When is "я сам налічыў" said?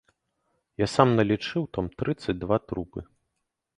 0.83-1.63